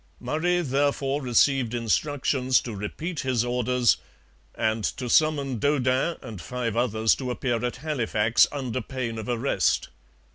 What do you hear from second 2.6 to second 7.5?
to repeat his orders, and to summon Daudin and five others to